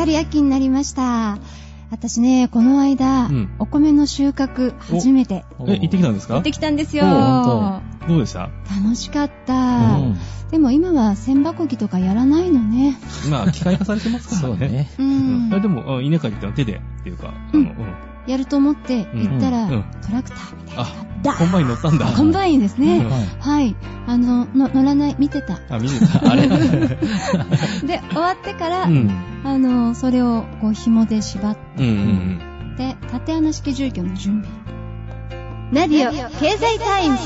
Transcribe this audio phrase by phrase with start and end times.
[0.00, 1.38] かり秋になりました。
[1.90, 6.34] 私ね、この間、うんお米の収穫初めてえ、行ってきたんですか？
[6.34, 7.04] 行ってきたんですよ。
[8.08, 8.48] どうでした？
[8.94, 9.58] しかった、う
[10.02, 10.16] ん
[10.50, 12.96] でも今は千歯こきとかやらないのね。
[13.30, 14.88] まあ、機械化されてますからね。
[14.96, 15.50] そうね。
[15.50, 17.76] ううんでも、あ稲刈りってのは手で、っていうか、あうんの、うん
[18.26, 22.06] やると思って行ったら、うんうんトラクターみたいなあコンバイン乗ったんだ。
[22.06, 22.98] コンバインですね。
[22.98, 23.26] うんはい。
[23.40, 23.76] はい。
[24.06, 25.60] あの、の乗らない、見てた。
[25.68, 26.30] あ、見てた。
[26.30, 26.48] あれ？
[26.48, 29.10] で、終わってから、うん。
[29.44, 32.40] あの、それをこう紐で縛っうんうん
[32.76, 34.48] て、竪穴式住居の準備。
[35.72, 37.22] ナディオ、経済タイムズ。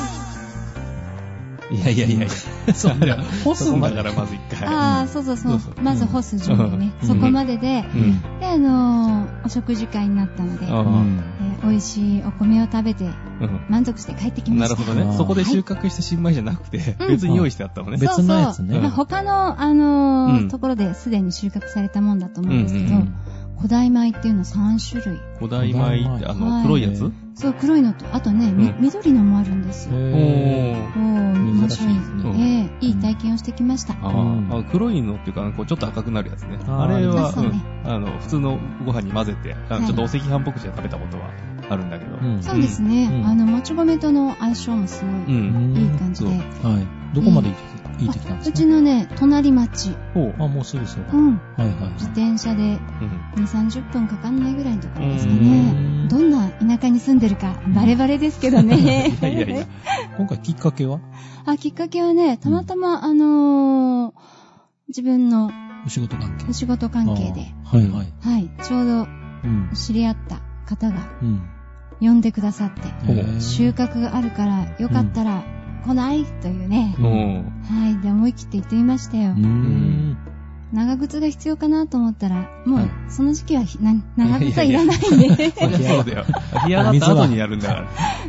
[1.70, 1.76] うん。
[1.76, 2.74] いやいやいやいや。
[2.74, 3.16] そうだよ。
[3.44, 4.68] 干すんだから、まず一回。
[4.68, 6.92] ああ、そうそうそうまず干す準備ね。
[7.02, 8.38] うんそこまでで、うん。
[8.40, 10.66] で、あのーお食事会になったので、
[11.62, 14.74] 美味しいお米を食べて、うん満足して帰ってきました。
[14.76, 15.16] なるほどね。
[15.16, 17.98] そこで収穫した新米じゃなくて、うん別に用意してあったのね。
[17.98, 22.96] 別のやつねそうそうまあ他の、あのところですでに収穫されたもんだと思うんですけど、
[23.56, 25.20] 古代米っていうの3種類。
[25.38, 25.78] 古代米
[26.16, 27.10] って、あはの、い黒いやつ？
[27.34, 29.94] そう、黒いのと、あとね、みうん緑のもあるんですよ。
[29.94, 30.02] おへ
[30.96, 31.00] おー、
[31.34, 31.68] 面白い。
[31.68, 33.94] 珍しいですねええいい体験をしてきました。
[34.02, 36.58] あうんーあ、黒いのっていうか、こうちょっと赤くなるやつね。
[36.66, 41.30] あーあれは、そうねうんあの、普通のご飯に混ぜて、あはいのちょっとお赤飯っぽくして食べたことは
[41.68, 42.16] あるんだけど。
[42.16, 43.08] うんそうですね。
[43.12, 45.76] うんあの、もち米との相性もすごい、うん。
[45.76, 46.30] いい感じで。
[46.30, 47.14] はい。
[47.14, 47.54] どこまで行
[48.02, 49.96] んですうかちのね、隣町。
[50.14, 50.34] ほう。
[50.42, 51.12] あ、もうすぐそうだ。
[51.14, 51.36] うん。
[51.56, 52.62] はいはい自転車で
[53.36, 55.70] うん2、30分かかんないぐらいのところですかうね。
[55.72, 58.76] んどんな田舎に住んでるか、バレバレですけどね。
[58.76, 59.66] いやいやいや。
[60.18, 61.00] 今回きっかけは？
[61.46, 64.12] あ、きっかけはね、たまたま、あのー
[64.88, 65.50] 自分の
[65.86, 68.12] お仕事関係お仕事関係で、はいはい。
[68.20, 69.04] はい、ちょうどう
[69.46, 69.70] ん。
[69.74, 71.42] 知り合った方がうん。
[72.00, 72.82] 呼んでくださって、
[73.40, 75.42] 収穫があるから、よかったら
[75.86, 76.94] 来ないというね。
[76.98, 77.44] うん。
[77.68, 78.02] はい。
[78.02, 79.40] で、思い切って行ってみましたよう。
[79.40, 80.16] ん。
[80.72, 83.62] 長靴が必要かなと思ったら、もはいうその時期は
[84.16, 85.50] 長靴はいらないんで。
[85.52, 86.24] そうだよ。
[86.52, 87.88] 干上がった後にやるんだから。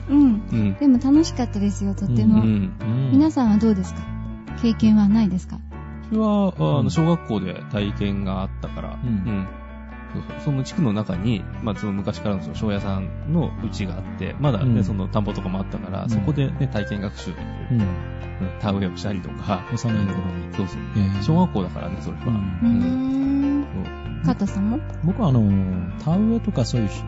[0.09, 0.41] うん。
[0.51, 0.73] うん。
[0.75, 2.43] でも楽しかったですよ、とってうも。
[2.43, 2.71] ん。
[3.11, 4.01] 皆さんはどうですか
[4.61, 5.59] 経験はないですか
[6.11, 9.47] 私は、あの、小学校で体験があったから、うんうん
[10.43, 17.31] その地区の中に、まあ、その昔からのその庄屋さんの家があって、まだね、うんその田んぼとかもあったから、うんそこでね、体験学習、
[17.71, 17.81] うん。
[17.81, 17.87] うん
[18.59, 20.53] 田植えをしたりとか、幼い頃に。
[20.53, 20.79] そうそう。
[20.97, 22.23] えー小学校だからね、それは。
[22.27, 23.65] うん。
[24.25, 24.79] 加藤さんも？
[25.05, 25.41] 僕はあの、
[26.03, 27.01] 田植えとかそういうし、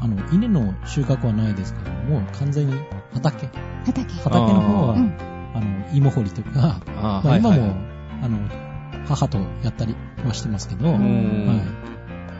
[0.00, 2.74] あの、稲の収穫はないですけども、完全に
[3.12, 3.48] 畑。
[3.84, 4.14] 畑。
[4.14, 5.14] 畑の方は、うん。
[5.54, 7.70] あの、芋掘りとか、あまあ、今も、はい
[8.22, 8.38] あの、
[9.06, 9.94] 母とやったり
[10.26, 11.60] はしてますけど、うはん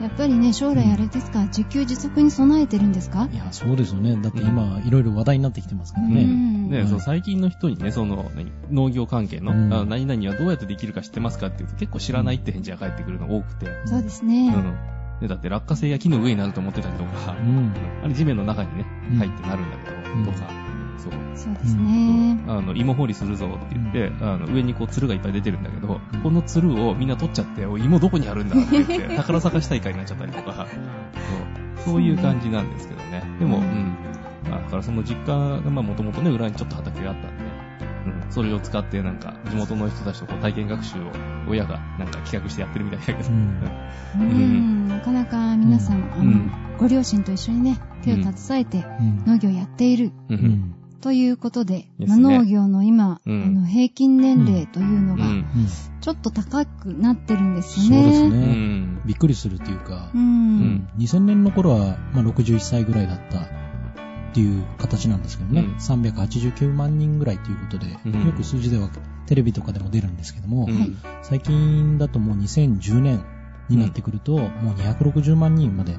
[0.00, 3.28] やっぱりね、将来あれですか、自給自足に備えてるんですか？
[3.31, 3.34] い。
[3.34, 4.16] いや、そうですよね。
[4.21, 6.25] だって今、いろいろ話題になってきてますからうね。
[6.25, 8.50] んね、はいそう最近の人にね、その、何？
[8.71, 13.66] 農業関係の、うんあ何々はどうやってできるか知ってますかって言うと結構知らないって返事が返ってくるの多くて。
[13.87, 14.50] そうですうね。
[14.50, 14.77] ん。
[15.21, 17.72] で、だって落花生や木の上になると思ってたりとか、うん。
[18.03, 20.50] あれ地面の中にねうん、入ってなるんだけど、うんとか、
[20.99, 21.12] そう。
[21.34, 22.43] そうですね。
[22.47, 26.21] あの、芋掘りするぞって言って、あの、上にこう、鶴がいっぱい出てるんだけど、うん。
[26.22, 30.66] この鶴をみんな取っちゃって、芋どこにあるんだって言って、 宝探し大会になっちゃったりとか、
[31.84, 31.94] そう。
[31.94, 33.22] そういう感じなんですけどね。
[33.38, 33.94] でも、ううん。
[34.50, 37.44] だからその実家が、まあ、もともとね、裏にちょっと畑があったんで、
[38.06, 38.33] うん。
[38.33, 41.12] それを使って、なんか、地元の人たちとこう、体験学習を、
[41.49, 43.60] 親が、なんか企画してやってるみたいだけど、うん。
[44.16, 44.88] うん。
[44.88, 49.25] なかなか皆さん、あのうん、ご両親と一緒にね、手を携えてうん。
[49.27, 50.12] 農業やっている。
[50.28, 50.34] う。
[50.34, 50.75] うんん。
[51.04, 55.26] ということで、ですねまあ農業の今、うんあの平均年齢というのが、
[56.00, 58.09] ちょっと高くなってるんですそうよね。
[58.09, 58.37] ですうね。
[58.47, 59.03] ん。
[59.04, 60.16] びっくりするっていうかう、。
[60.16, 60.88] うんん。
[60.97, 63.42] 2000年の頃は、まあ、61歳ぐらいだったっ
[64.32, 68.88] ていう形なんですけどね、うん389万人ぐらいということで、うんよく数字では
[69.26, 73.22] テレビとかでも出るんですけども、うんはい最近だともう2010年
[73.69, 75.98] になってくると、もう260万人まで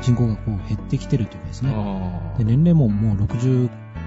[0.00, 3.16] 人口がこう減ってきてるというかですね、あで年齢ももう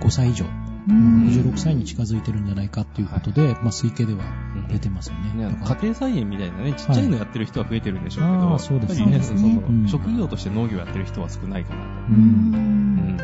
[0.01, 0.45] 65歳以上、
[0.89, 1.27] うん。
[1.27, 5.33] 66歳に近づいてるんじゃないかということで、まあ、推計ではー出てますよね。
[5.33, 5.81] ね、あのだから。
[5.81, 8.93] 家庭菜園みたいなね、ちっちゃいのやってる人は増えてるんでしょうけど、あーそうです。
[8.95, 9.87] ねやっぱりね、そうですねそのうん。
[9.87, 11.89] 職業として農業やってる人は少ないかなと。
[12.11, 12.19] ううん。
[12.19, 13.17] うん。
[13.17, 13.19] ん。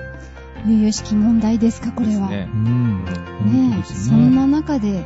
[0.66, 2.30] 由々しき問題ですか、これは。
[2.30, 3.84] ねうん、ねね。
[3.84, 4.36] そん。
[4.36, 5.06] な中で、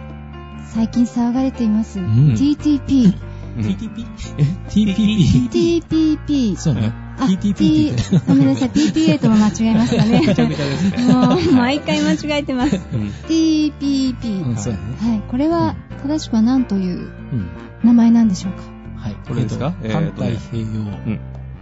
[0.73, 2.33] 最近騒がれています、ん。
[2.33, 3.13] TTP。
[3.57, 3.63] うん。
[3.63, 4.05] TTP?
[4.37, 5.49] え ?TPP?
[5.49, 6.55] TPP。
[6.57, 7.06] そうね。
[7.19, 8.19] あ TTP って T 言って。
[8.27, 10.21] ごめんなさい、PTA とも間違えましたね。
[11.13, 12.75] もう、毎回間違えてます。
[12.93, 13.07] うん。
[13.27, 14.45] TPP。
[14.45, 14.85] うん、そうやね。
[15.11, 17.47] はい、これは、正しくは何といううん。
[17.83, 18.61] 名前なんでしょうか？
[18.97, 19.15] はい。
[19.27, 19.73] これですか？
[19.83, 20.65] えーとね太平洋。
[20.65, 21.19] うん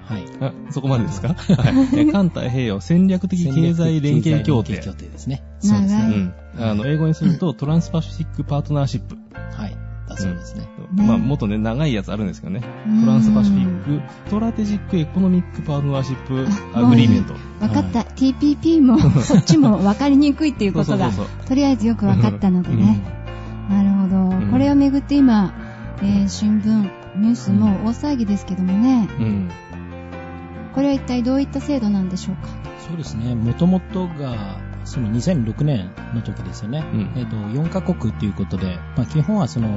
[0.08, 0.24] はい。
[0.40, 1.30] あ、そこまでですか？
[1.30, 2.00] はい。
[2.00, 4.74] え環太平洋戦略的経済連携協定。
[4.76, 5.42] ですね。
[5.64, 6.34] 長いそうですね。
[6.58, 6.64] うん。
[6.64, 9.18] あの、英語にすると、 Trans-Pacific Partnership。
[10.18, 10.68] そうですね。
[10.94, 12.62] ねまあ、もっとね、長いやつあるんですけどね。
[12.88, 17.34] うん Trans-Pacific, Strategic Economic Partnership あ Agreement。
[17.62, 18.02] わかった。
[18.02, 23.00] TPP も、 そっちも分かりにくいっていうことがそうそうそう、とりあえずよく分かったのでね。
[23.70, 24.16] なるほど。
[24.46, 25.54] んこれをめぐって今、
[26.02, 29.08] えー新聞、ニュースも大騒ぎですけどもね。
[29.20, 29.50] うん。
[30.74, 32.50] これは一体どういった制度なんでしょうか？
[32.88, 33.34] そうですね。
[33.34, 36.80] もともとが、その2006年の時ですよね。
[36.80, 37.14] うん。
[37.16, 39.68] えっ、と、4カ国ということで、まあ基本はその、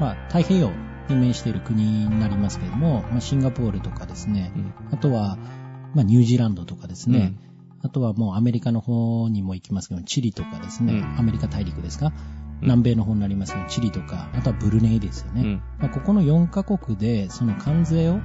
[0.00, 0.70] まあ太平洋
[1.08, 4.74] に面している国になりますけれども、まあシンガポールとかですね、うん。
[4.92, 5.36] あとは、
[5.94, 7.34] まあニュージーランドとかですね、
[7.82, 11.18] あとはもうアメリカの方にも行きますけど、チリとかですね、うん。
[11.18, 12.14] アメリカ大陸ですか、うん。
[12.62, 15.42] 南米の方になりますけど、チリとか、あとはブルネイですよね。
[15.42, 15.62] うん。
[15.78, 18.20] まあ、ここの4カ国で、その関税を、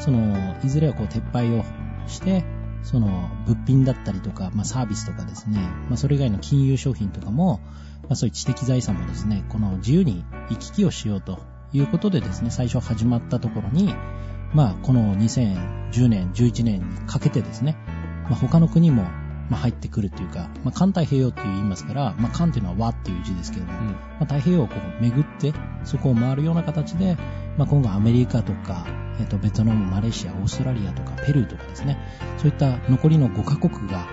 [0.00, 1.64] その、いずれはこう撤廃を
[2.08, 2.44] して、
[2.86, 7.60] その、物品だったりとか、まあ、サービスとかですね、まあ、それ以外の金融商品とかも、
[8.02, 11.40] まあ、そういう知的財産もですね、この自由に行き来をしようと
[11.72, 13.92] いうことでですね、最初始まったところに、
[14.54, 17.76] まあ、この2010年、11年にかけてですね、
[18.30, 19.04] まあ、他の国も、
[19.50, 23.86] まあ、入ってくるというか、まあ、環太平洋って言いますから、まあ、環っていうのは和っていう字ですけれども、うん。
[23.86, 25.52] まあ、太平洋をこう巡って、
[25.84, 27.16] そこを回るような形で、
[27.56, 28.86] まあ、今後アメリカとか、
[29.20, 31.98] えっと、ベトナム、マレーシア、オーストラリアとか、ペルーとかですね、
[32.38, 34.06] そういった残りの5カ国が、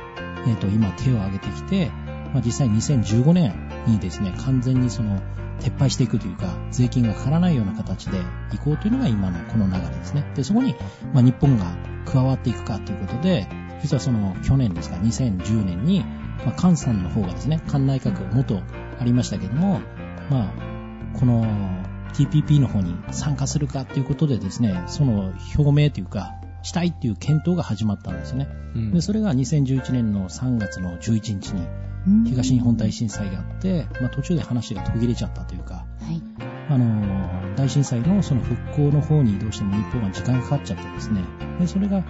[0.48, 1.90] えっと、今手を挙げてきて、
[2.34, 3.54] まあ、実際2015年
[3.88, 5.22] にですね、完全にその、
[5.60, 8.18] 撤廃していくというか、税金がかからないような形で
[8.52, 10.26] 行こうというのが今のこの流れですね。
[10.36, 10.76] で、そこに、
[11.14, 11.76] まあ、日本が
[12.06, 13.48] 加わっていくかということで、
[13.84, 16.04] 実はその去年ですか、2010年に、
[16.46, 18.62] まあ、菅さんの方がですね、菅内閣元
[19.00, 19.82] ありましたけども、
[20.30, 20.54] まあ、
[21.20, 21.46] この
[22.14, 26.32] TPP の方に参加するかということでですね、その表明というか、
[26.64, 28.48] したいっていう検討が始まったんですね。
[28.74, 31.68] うんで、それが2011年の3月の11日に
[32.08, 36.22] うん東日本大震災があって、まあ途中で話が途切れちゃったというか、はい。
[36.70, 41.22] あの、大震災のその復興の方にどうしても日本は時間がかかっちゃってですね。
[41.60, 42.04] で、それが、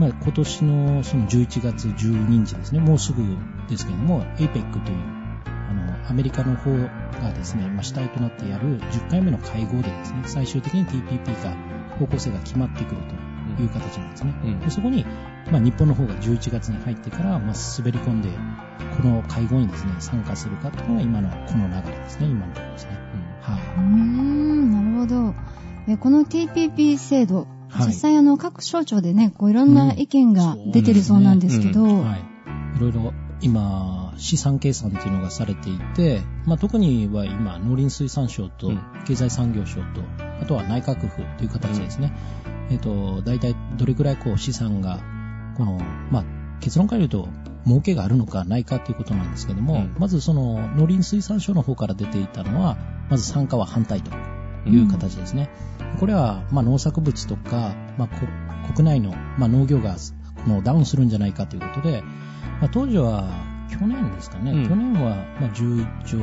[0.00, 3.22] まあ今年のその11月12日ですね、もうすぐ
[3.68, 4.96] ですけども、APEC という、
[5.44, 11.54] あの、アメリカの方がですね、まあ主体となってやる10回目の会合でですね、最終的に TPP が、
[11.98, 13.02] 方向性が決まってくる
[13.56, 14.34] という形なんですね。
[14.42, 15.04] うんでそこに、
[15.52, 18.30] まあ、日本の方が11月に入ってから、まあ、滑り込んで、
[18.96, 22.92] この会合にですね、参加するかというのが今のこの流れですね、今のところですね。
[23.42, 25.34] はうーん、なるほど。
[25.88, 27.86] えこの TPP 制度、はい。
[27.88, 31.92] 実際あの各省庁でね、こういろんな意見が出てるそうなんですけど、い。
[31.92, 32.76] はい。
[32.76, 33.12] いろいろ
[33.42, 38.80] 今、資産計算っていうのがされていて、まあ、特には今、農林水産省とうん。
[39.06, 40.02] 経済産業省と、
[40.40, 42.12] あとは内閣府という形ですね。
[42.70, 45.00] えっ、と、大体どれくらいこう資産が、
[45.56, 45.80] この、
[46.10, 46.24] まあ、
[46.60, 47.28] 結論から言うと、
[47.66, 49.96] 儲けがあるのかないかということなんですけども、うん。
[49.98, 52.76] まずその農林水産省の方から出ていたのは、
[53.08, 54.10] まず参加は反対と
[54.66, 55.48] いう形ですね。
[55.98, 58.26] これは、まあ、農作物とか、まあ、こ
[58.74, 59.96] 国内の、まあ、農業が
[60.44, 62.02] このダウンするんじゃないかということで、
[62.60, 63.28] まあ、当時は、
[63.70, 66.20] 去年ですかね、うん去年は、まあ、11兆を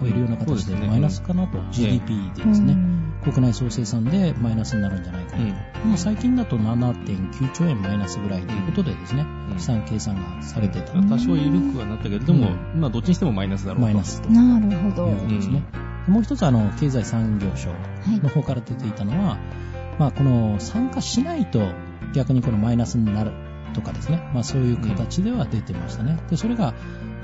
[0.00, 2.76] 超えるような形でマイナスかなと、GDP でですね、
[3.22, 5.88] 国内総生産でマイナスになるんじゃないかなと。
[5.88, 13.86] うん最近だと7.9兆円マイナスぐらいということでですね、うん資産計算がされてた多少緩くはなったけれども、うんまあどっちにしてもマイナスだろうと。
[13.86, 14.30] マイナスと。
[14.30, 15.08] なるほど。
[15.08, 15.62] いうことですね。
[15.72, 17.76] でもう一つ、あの、経済産業省は
[18.12, 18.28] いの。
[18.28, 19.38] 方から出ていたのは、
[19.98, 21.60] まあ、この参加しないと
[22.14, 23.32] 逆にこのマイナスになる
[23.74, 26.18] とかですね、まあ、そういう形では出てましたね。
[26.30, 26.74] で、それが、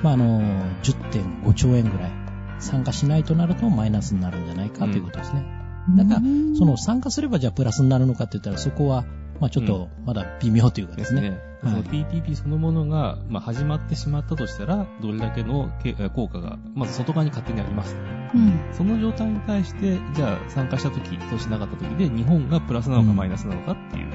[0.02, 0.40] まあ、あの、
[0.82, 2.12] 10.5兆円ぐらい
[2.58, 5.44] 参加しないとなるとマイナスになるんじゃないかということですね。
[5.96, 9.04] だからうん、その参加すればじゃあプラスになるのかって言ったらそこは、
[9.40, 11.38] まあ、ちょっとまだ微妙というかですすね。
[11.66, 17.96] そのはい TPP そのものが、まあ、始まってしまったとしたら、どれだけのけ効果が、まず外側に勝手にあります。
[18.34, 18.60] うん。
[18.72, 24.10] その状態に対して、じゃあ参加した時としなかった時で、日本がプラスなのかマイナスなのかっていう。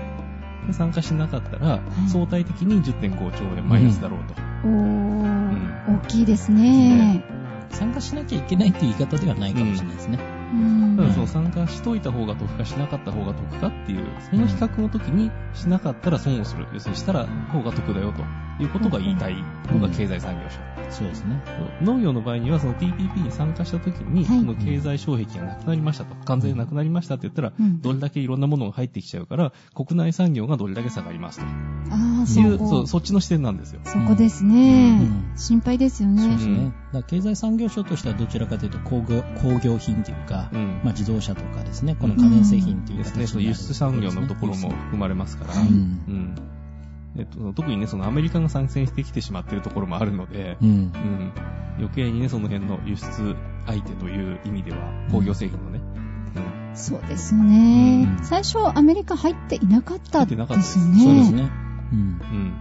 [0.68, 4.34] で参加しなかったら、い相対的に10.5兆円マイナスだろうと。
[4.68, 7.24] おー、大きいですね。
[7.72, 10.20] 参加しなきゃいけないっていう言い方ではないかもしれないですね。
[10.52, 16.68] うんただその参加しといた方が得かしなかった方が得かっていう、その比較の時にしなかったら損をする。
[16.74, 18.24] 要するにしたら方が得だよと
[18.64, 19.36] いうことが言いたい
[19.72, 20.71] のが経済産業省。
[20.92, 21.42] そうですね。
[21.82, 24.40] 農業の場合にはその TPP に参加した時に、はい。
[24.40, 27.82] その経済障壁がなくなりましたと、関税がなくなりましたって言ったら、うん。
[27.82, 31.46] どれだけいろんなものが入ってきちゃうから、国内産業がどれだけ下がりますと。
[31.46, 32.68] ああ、そいう、こ。
[32.68, 33.82] そう、そっちの視点なんですよ。
[33.86, 35.00] そこですね。
[35.02, 35.38] うん。
[35.38, 36.22] 心配ですよね。
[36.22, 36.54] そうですね。
[36.54, 36.66] うん。
[36.66, 40.82] だから経済産業省としてはどちらかというと工業工業品というか、うん。
[40.84, 45.68] まあ、自動車とかですね、この家電製品というですね、形になるその輸出産業のところも含まれますから、はい。
[45.68, 45.78] うんう
[46.12, 46.36] ん
[47.18, 50.72] えっと、特にね、そのアメリカが参戦してきてしまっているところもあるので、うんう。
[50.72, 51.34] ん、
[51.78, 54.78] 余計にね、その辺の輸出相手という意味では、
[55.12, 55.82] 工業製品のね、
[56.74, 58.08] そうですよね。
[58.18, 61.04] うん最初アメリカ入っていなかったで入ってなかったですね。
[61.04, 61.52] そうですね。
[61.92, 62.00] うん。
[62.00, 62.54] うん。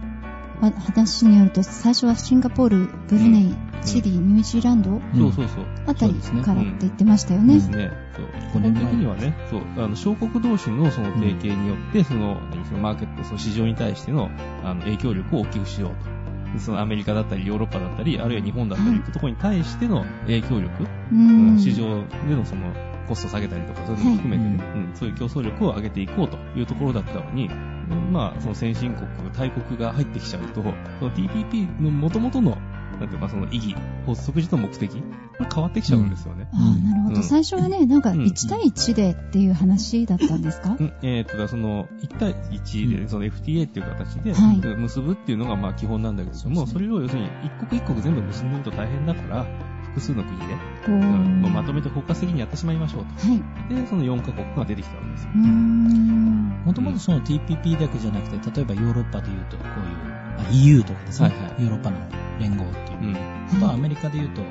[0.61, 4.91] わ話によると、最初はシンガポール、ブルネイ、チリ、ニュージーランド？
[4.91, 5.01] うん。
[5.13, 5.65] そうそうそう。
[5.87, 6.41] あたりそうですね。
[6.43, 7.55] からって言ってましたよね。
[7.55, 7.91] ですね。
[8.15, 8.25] そう。
[8.51, 14.29] 基本的にはね、そう、あの、小国同士のその提携によって、その、何そのマーケット、その市場に対しての、
[14.63, 16.21] あの、影響力を大きくしようと。
[16.53, 21.55] でそのアメリカだったり、ヨーロッパだったり、あるいは日本だったりってところに対しての影響力、ううん。
[21.55, 21.59] ん。
[21.59, 22.73] 市場でのその、
[23.07, 30.61] コスト下げたりとか、そういうのも含めてね、はうん、そういう競争力を上げていこうというところだったのに、うんまあ、その先進国、大国が入ってきちゃうと、
[30.99, 32.57] その TPP の元々の、
[33.01, 34.97] なんていうか、その意義、発足時の目的、こ
[35.43, 36.47] れ変わってきちゃうんですよね。
[36.53, 37.15] ああ、なるほど。
[37.15, 40.77] うん最初はね、なんかうん1対1でっていう話だったんですか？
[40.79, 49.45] うんえー、と、だからその、1対1で、うんその FTA っていう形で、はい結ぶっていうのがまあ基本なんだけれども、それを要するに一国一国全部結んでると大変だから、
[49.89, 50.45] 複数の国で、
[50.85, 50.91] こう。
[50.91, 53.41] うんまとめて包括的にやってしまいましょうはい。
[53.69, 53.75] と。
[53.75, 55.27] で、その4カ国が出てきたわけです。
[55.27, 60.20] もともとその TPP だけじゃなくて、例えばヨーロッパで言うと、こういう、あ
[60.51, 61.63] EU とかですね、はいはい。
[61.63, 61.97] ヨーロッパの
[62.39, 62.99] 連合っていう。
[63.01, 63.11] う。
[63.11, 63.15] ん。
[63.15, 64.41] あとはアメリカで言うと、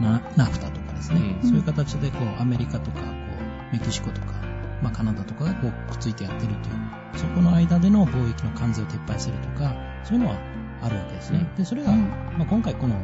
[0.00, 1.48] ナナフタとかですね、うん。
[1.48, 3.06] そういう形でこうアメリカとかこ
[3.70, 4.32] うメキシコとか、
[4.82, 9.74] まあ、カナダとかがこうくっついてやってるという、そこの間での貿易の関税を撤廃するとか、
[10.04, 10.36] そういうのは
[10.82, 11.46] あるわけですね。
[11.56, 12.00] で、それが、うん。
[12.38, 12.96] まあ、今回この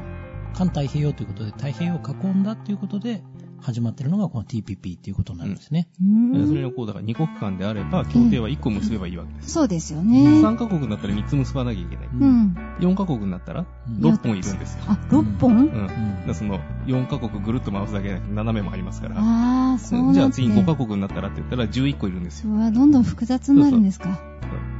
[0.52, 3.22] 環太平洋ということで、太平洋を囲んだということで
[3.60, 5.88] 始まってるのがこの TPP っていうことになるんですね。
[6.00, 9.50] うーんそれのこう、だから2国間であれば、協定は1個結べばいいわけです。
[9.50, 10.42] そうですよね。
[10.42, 12.08] 3カ国になったら3つ結ばなきゃいけない。
[12.12, 12.56] うん。
[12.80, 14.84] 4カ国になったらうん6本いるんですよ。
[14.88, 15.56] あ、6本？
[15.56, 15.86] うん。
[15.86, 15.92] だ
[16.28, 19.16] うんその、4カ国ぐるっと回すだけじゃなくて斜めもありますから。
[19.18, 22.50] ああ、そうなんじゃあ次5カ国になったらって言ったら11個いるんですよ。
[22.50, 24.18] うわ、どんどん複雑になるんですか？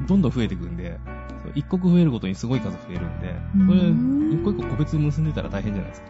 [0.09, 0.99] どんどん増えていくんで、
[1.43, 6.07] そう一国増えるごとにすごい数増えるんで、うんこれ、一個一個個別に結んでたら大変じゃないですか。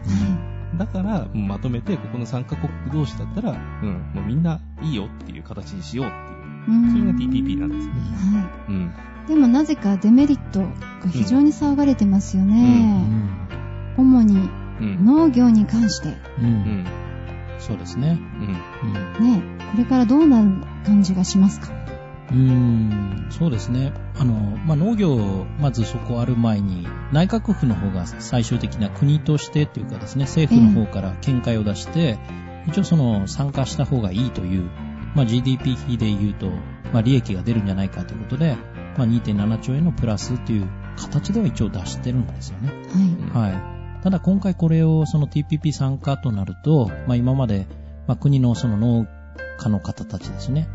[0.73, 6.87] はだから、まとめて、ここの3カ国同士だったら、うん、もうみんないいよっていう形にしようっていう。
[6.87, 6.91] い。
[6.91, 7.99] それがうん TPP なんですよね。
[8.39, 8.91] はうん。
[9.25, 9.27] い。
[9.27, 10.67] でもなぜかデメリットが
[11.11, 12.97] 非常に騒がれてますようね。
[13.03, 13.47] ん
[13.97, 14.49] 主に
[14.79, 15.05] うん。
[15.05, 16.09] 農業に関して。
[16.39, 16.85] うんうん。
[17.59, 18.17] そうですね。
[18.39, 19.19] うん。
[19.19, 20.49] うんね、これからどうなる
[20.85, 21.67] 感じがしますか？
[22.31, 23.93] うーんそうですね。
[24.17, 32.19] あの、まあ、農業、まずそこある前に、内閣府の方が最終的な国としてというかですね、政府の方から見解を出して、
[32.67, 34.69] 一応その参加した方がいいという、
[35.15, 36.49] まあ、GDP 比で言うと、
[36.93, 38.55] まあ、利益が出るんじゃないかということで、
[38.97, 42.71] まあ、2.7兆円のプラスという形では一応出してるんですよね。
[43.33, 43.51] はい。
[43.51, 44.03] はい。
[44.03, 47.67] ただ今回これをその TPP 参加となると、まあ今まで、
[48.07, 49.07] まあ国のその農
[49.59, 50.67] 家の方たちですね。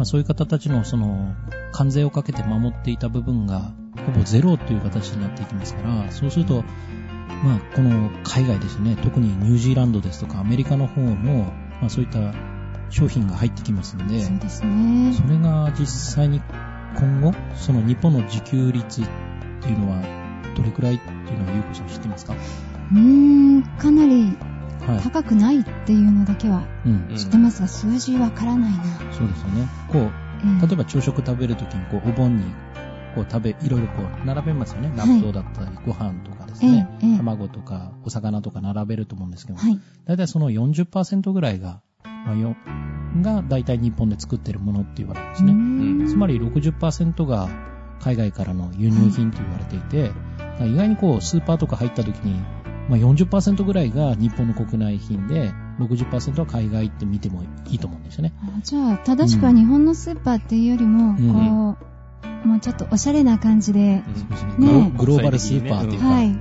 [0.00, 1.34] まあそういう方たちのその
[1.72, 3.74] 関税をかけて守っていた部分が
[4.06, 6.64] ほぼゼロという形になっていきますから、そうすると、
[7.44, 11.52] まあこの海外ですね、特にニュージーランドですとかアメリカの方の、
[11.82, 12.32] まあそういった
[12.88, 15.12] 商品が入ってきますので、そうですね。
[15.12, 16.40] それが実際に
[16.96, 19.04] 今後、その日本の自給率っ
[19.60, 20.02] ていうのは
[20.56, 22.32] どれくらいっていうのは、ゆうこさん知ってますか？
[22.32, 24.49] うーん、かなりはい。
[25.02, 26.62] 高くないっていうのだけは
[27.16, 28.78] 知ってますが、数字わからないな。
[29.12, 29.68] そうですよね。
[29.88, 32.44] こう、ええ例えば朝食食べるときに、こう、お盆に、
[33.14, 34.90] こう食べ、いろいろこう、並べますよね。
[34.96, 36.88] 納豆だったり、ご飯とかですね。
[37.18, 39.78] 卵とか、お魚とか並べると思うんですけど、はい。
[40.06, 42.56] だいたいその40%ぐらいが、まあ、よ
[43.20, 45.52] が大体日本で作ってるものって言われるんですね。
[45.52, 47.48] んつまり60%が
[48.00, 50.12] 海外からの輸入品と言われていて、
[50.64, 52.40] 意外にこう、スーパーとか入った時に、
[52.90, 58.32] まあ、40%ぐらいが日本の国内品で、60%は海外って見てもいいと思うんですよね。
[58.42, 61.78] あじゃあ、正しくは日本のスーパーっていうよりも、うんこ
[62.44, 64.02] う、もうちょっとおしゃれな感じで、
[64.58, 66.26] うんねグローバルスーパーっていうか、はい。
[66.26, 66.36] はい。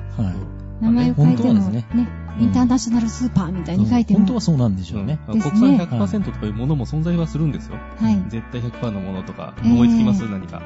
[0.82, 2.08] 名前を書いても、ねね
[2.39, 5.20] インターナショナルスーパーみたいに書いても、本当はそうなんでしょうね。
[5.27, 7.75] 国産100%とかいうものも存在はするんですよ。
[7.98, 8.24] はい。
[8.29, 10.62] 絶対100%のものとか、えー思いつきます、何か。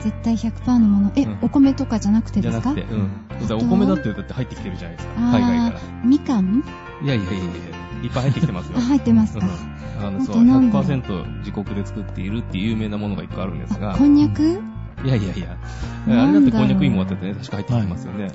[0.00, 1.12] 絶対100%のもの。
[1.14, 2.74] え、うんお米とかじゃなくてですか？
[2.74, 3.10] じゃなくて、うん。
[3.54, 5.14] お米だってだって入ってきてるじゃないですか。
[5.20, 5.80] 海外から。
[6.04, 6.64] みかん？
[7.02, 7.44] いやいやいやいや
[8.02, 8.80] いっぱい入ってきてますよあ、。
[8.80, 9.46] 入ってますか。
[9.46, 9.74] うん
[10.06, 14.42] あの、あそう、となんだろう100%自国で作っているっていう有名なものが一個あるんですがあ、こんにゃく？
[15.04, 15.56] いやいやいや、
[16.06, 18.30] あれなんだってこんにゃく芋だってね、確か入ってきてますよね。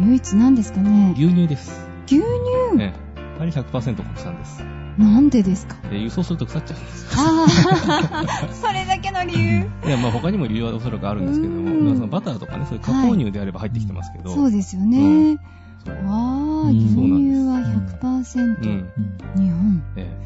[0.00, 1.86] 唯一何ですかうんね牛乳です。
[2.06, 2.76] 牛乳？
[2.76, 2.94] ね。
[3.38, 4.62] あれ100%国産です。
[5.00, 5.76] なんでですか？
[5.88, 7.22] で、輸送すると腐っちゃうんですよ。
[7.22, 9.70] ああ、 それだけの理由？
[9.86, 15.38] いや、まあ他にも理由はおそらくあるんですけども、そのバターとかね、そういう加工乳であれば入ってきてますけど、そうですよね。
[15.84, 18.68] そうああ、うん牛そうなんです乳はう100%。
[18.68, 18.88] ん。
[19.36, 19.82] うん日本。
[19.96, 20.16] え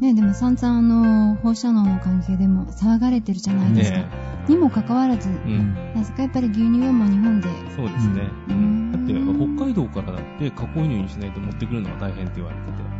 [0.00, 3.98] ね、でも散々あの、放射能の関係でも騒がれてるじゃないえですか。
[3.98, 4.06] ね
[4.48, 5.76] にもかかわらず、えうん。
[5.94, 7.48] なぜかやっぱり牛乳はもう日本で。
[7.76, 8.22] そうですね。
[8.48, 12.91] うんだって、北海道からだって加工乳にしないと持ってくるのが大変って言われてて。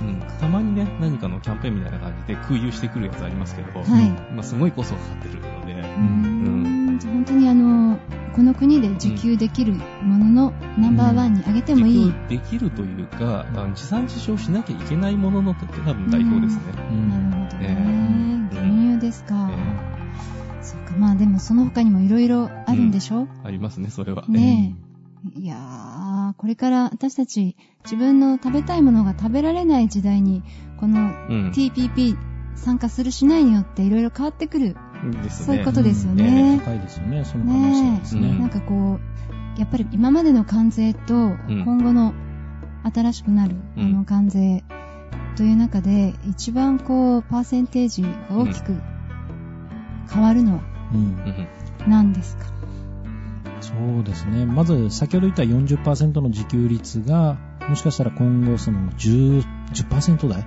[0.00, 4.10] うん、たまにね、何かのキャンペーンみたいな感じで空輸してくるやつありますけど、はい。
[4.34, 7.98] まあ、すごいコストがかかってるので、うーん本当にあの、
[8.34, 11.98] この国で受給できるもののナンバーワンに上げてもいい。
[11.98, 16.62] 自給できるというか、あの地産地消しなきゃいけないもののって多分代表ですね。
[16.90, 17.58] うんなるほどね。
[17.62, 19.50] ええ牛乳ですか。
[20.62, 24.24] そうか、まあでもその他にもいろいろあるんでしょ、ありますね、それは。
[24.28, 24.89] ねえ。
[25.34, 30.42] いやー、これから私たち自分の食べたいものが食べられない時代に、
[30.78, 31.52] このうん。
[31.54, 32.16] TPP
[32.54, 34.76] 参加するしないによっていろいろ変わってくる。
[35.30, 36.18] そういうことですようん。
[36.18, 36.60] ね。
[36.64, 38.32] 高いですよね、その可能性ですね。
[38.32, 38.98] ねなんかこ
[39.56, 41.62] う、やっぱり今までの関税とん。
[41.64, 42.14] 今後の
[42.82, 43.92] 新しくなるあうん。
[43.92, 44.64] の関税
[45.36, 48.74] という中で一番こうパーセンテージが大きく
[50.12, 50.62] 変わるのは
[50.92, 51.48] うんうん。
[51.90, 52.44] 何ですか、
[53.60, 54.46] そうですね。
[54.46, 57.38] まず、先ほど言った40%の自給率が、
[57.68, 60.46] もしかしたら今後、その10、10%台？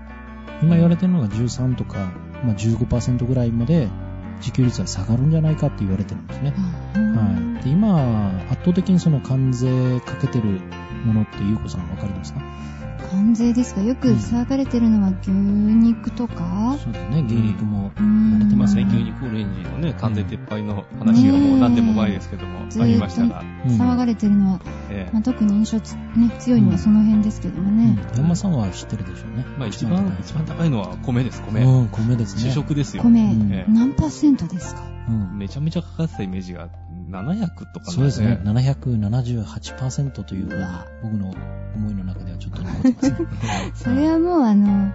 [0.62, 2.12] 今言われてるのが13とか、
[2.44, 3.88] まあ、15%ぐらいまで
[4.38, 6.54] 自給率は下がるんじゃないかって言われてるんですね。
[6.94, 7.64] はい。
[7.64, 10.62] で、今、圧倒的にその関税かけてる
[11.06, 12.42] ものって、ゆうこさんわかりますか？
[13.12, 17.24] 関税ですがよく騒がれてるのは牛肉とか、そうですね。
[17.28, 18.86] 牛肉も言われてますね。
[18.88, 23.80] 牛肉オレンジのね、完全撤廃の話がもう何年も前ですけども、ありましたが、うん。
[23.80, 25.14] 騒がれてるのは、ええ。
[25.14, 27.78] まあ、特に印象つ、ね、強いのはその辺ですけどもうん。
[27.78, 27.98] ね。
[28.16, 29.46] 山さんは知ってるでしょうね。
[29.58, 31.62] まあ一番、一番高いのは米です、米。
[31.62, 32.50] うん、米ですね。
[32.50, 33.04] 主食ですよ。
[33.04, 34.82] 米、何パーセントですか？
[35.10, 35.38] うん。
[35.38, 36.70] めちゃめちゃかかってたイメージが
[37.14, 38.42] 700とかそうですね。
[38.44, 40.66] 778%というふうに
[41.04, 41.34] 僕の
[41.76, 43.28] 思いの中ではちょっと残ってますね。
[43.76, 44.92] それはもうあの、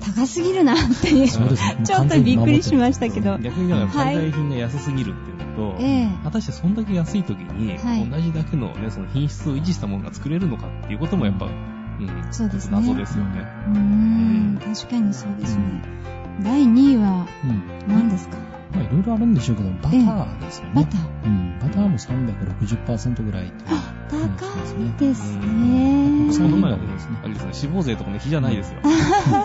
[0.00, 1.28] 高すぎるなっていう。
[1.28, 1.78] そうですね。
[1.84, 3.38] ちょっとびっくりしましたけど。
[3.38, 11.52] 逆にだからはい海外品が安すぎるっていうのと、ええ果たしてそんだけ安い時に、はい同じだけのね、その品質を維持したものが作れるのかっていうこともやっぱ、うん、
[12.32, 13.46] そうですね謎ですよね。
[13.68, 15.62] うーん、確かにそうですね。
[16.42, 17.62] 第2位はうん。
[17.86, 18.36] 何ですか、
[18.72, 20.72] まあいろいろあるんでしょうけど、バターですよね。
[20.74, 21.26] バター。
[21.26, 21.58] うん。
[21.60, 26.32] バターも360%ぐらいという高いですうね。
[26.32, 28.80] その前はねそうですね、あれですね、脂肪税とかの比じゃないですよ。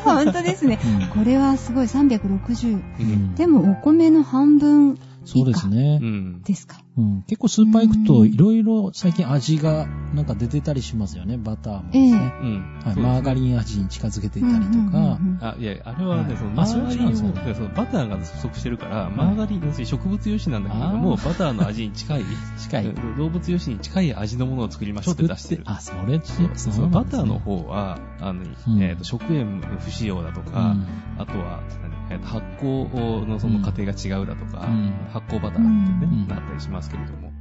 [0.03, 0.79] 本当ですね。
[0.83, 2.73] うんこれはすごい360。
[2.99, 5.99] うんでもお米の半分そうですね。
[6.01, 6.05] う。
[6.05, 6.41] ん。
[6.43, 6.77] ですか。
[6.97, 9.85] うん、結構スーパー行くといろいろ最近味が
[10.15, 12.33] なんか出てたりしますよね、バターもですね。
[12.41, 12.81] えうん。
[12.83, 17.53] はい、マーガリン味に近づけていたりとか、あ、いや、あれはね、はいそのマーガリンを、あそうなんですね。
[17.55, 22.23] そのバターが不足してるから、マーガリン、要するに植物油脂なんだけれども、あバターの味に近い、
[22.57, 22.85] 近い。
[22.85, 25.63] うん動物油脂に近い味のものを作りましょうって出してる。
[25.65, 28.83] あ、それそうそバターの方方は、あの、うん。
[28.83, 30.75] えっ、と、食塩不使用だとか、
[31.17, 31.96] あとは、何？
[32.23, 37.31] 発酵のその過程が違うだとか、うん発酵バターってね、うんなったりしますけれども、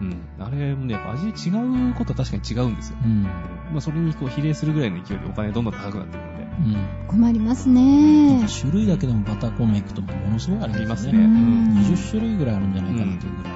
[0.00, 0.28] うん。
[0.38, 2.98] あれもね、やっぱ味違うことは確かに違うんですよ。
[3.04, 3.22] うん。
[3.22, 3.30] ま
[3.76, 6.42] あ、それにこう比例するぐらいの勢いでお金どんどん高くなってるので。
[6.42, 7.08] うん。
[7.08, 8.46] 困りますね。
[8.60, 11.12] 種類だけでもバターコーン行くとものすごいありますね。
[11.12, 13.52] ありますねうん20種類ぐらいあるんじゃないかなというぐらい。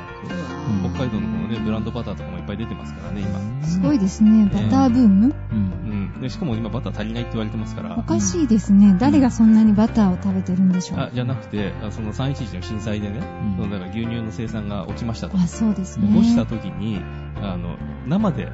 [0.67, 3.67] 北海道のこのね、ブランドバターとかもいっぱい出てますからね、今。
[3.67, 4.47] すごいですね。
[4.47, 5.96] バターブーム、うん。
[6.17, 6.21] うん。
[6.21, 8.03] で、しかも今バター足りないって言われてますからお。
[8.03, 8.97] かしいですね。
[8.99, 11.01] 誰がそんなにバターを食べてるんでしょう。
[11.01, 15.39] あ、じゃなくて、あその311の震災でね、うんそのだから牛乳の生産が落ちましたと。
[15.39, 16.09] あ、そうですね。
[16.19, 17.01] 落ちた時に、
[17.43, 17.77] あの、
[18.07, 18.51] 生で、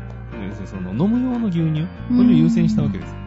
[0.65, 1.83] その飲む用の牛乳、
[2.17, 3.13] これを優先したわけです。
[3.13, 3.23] そう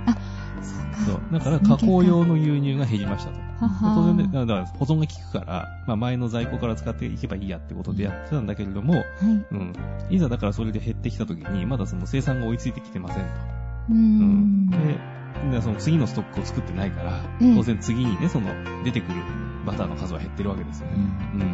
[1.06, 1.21] そう。
[1.32, 3.39] だから加工用の牛乳が減りましたと。
[3.60, 9.04] はは当然ね、だから保存が効くから、まあ前の在庫から使っていけばいいやってことでやってたんだけれども、はい。
[9.52, 9.74] うん。
[10.10, 13.55] いざだからそれで減ってきた時に、まだその生産が追いついてきてませんと。
[13.89, 14.69] うんん。
[14.69, 14.78] で、
[15.52, 18.52] でその次のストックを作ってないから、ええ当然次にね、その
[18.84, 19.21] 出てくる
[19.65, 20.93] バターの数は減ってるわけですよね。
[21.34, 21.39] うん。
[21.39, 21.52] なる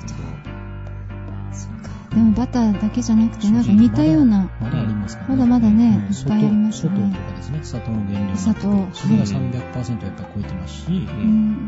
[0.00, 1.56] ほど。
[1.56, 2.14] そうか。
[2.14, 11.08] でもバターだけじゃなくて、なんか似たような、まだありますからまだまだねうんいっぱいあります砂糖ねとかですね、砂糖の原料砂糖それが300%やっぱ超えてますし、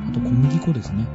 [0.09, 1.07] あと小麦粉ですね。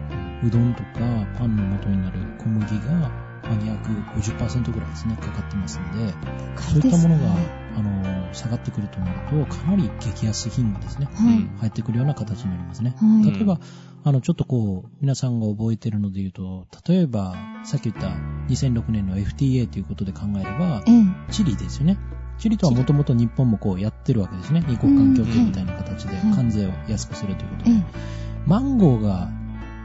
[0.41, 0.89] うどんとか
[1.37, 3.09] パンの元になる小麦が
[3.43, 6.13] まあ250%ぐらいですね、かかってますんで、
[6.57, 7.35] そういったものが、
[7.75, 11.59] あの、下がってくるとなると、かなり激安品がですね、はい。
[11.59, 12.95] 入ってくるような形になりますね。
[12.97, 13.59] はい例えば、
[14.03, 18.09] あの、ちょっとこう、皆さんが覚えてるので言うと、例えば、さっき言った
[18.53, 21.31] 2006年の FTA ということで考えればえ、え。
[21.31, 21.97] チリですよね。
[22.37, 24.63] チリとはもともと日本もこうやってるわけですね。
[24.67, 27.71] 二国間協定みたいな形でうん関税を安くするということで。
[27.71, 27.83] ええ。
[28.45, 29.29] マンゴーが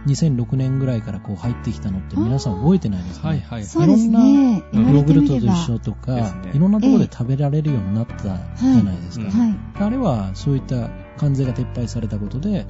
[0.07, 3.65] 2006年ぐらいからこう入ってきたのって皆さん覚えてないですか、ね、はいはい。
[3.65, 4.65] そうですね。
[4.73, 5.23] いろんなヨーグル。
[5.27, 9.27] トと一緒とか、いろんなところで食べられるようになったじゃないですか。
[9.27, 9.55] ええはい。
[9.87, 12.67] あれはそういった関税が撤廃されたことで、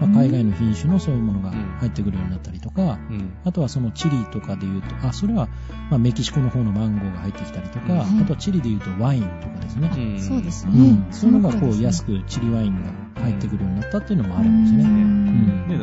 [0.00, 3.32] まあ、海外の品種のそういうものが入ってくるようになったりとか、うん。
[3.44, 5.48] あとはそのチリとかで言うと、あ、それは、
[5.90, 9.90] まあ、メキシコの方のマンゴーが入ってきたりとか、はいあとはチリで言うとワインとかですね。
[9.94, 11.06] うんそうですうねん。
[11.10, 15.10] そういうのがこう安くくチリワインが入ってくるようになったっていうのもあるんですね。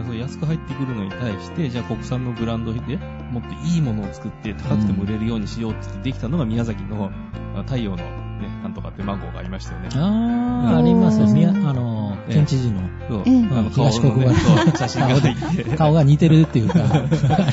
[0.07, 7.11] その安く入ってくるのに対して、じゃあ国産のブランドでもっといいものを作って高くても売れるようにしようって言ってできたのが宮崎の
[7.55, 9.89] あ太陽のね、なんとかってマンゴーがありましたよね。
[9.93, 11.33] あー、ありますね。
[11.33, 13.23] みやあの、ええ県知事のそう。
[13.25, 15.63] ええあの、顔東国原写真が入って。
[15.77, 16.97] 顔が似てるっていうか、 あ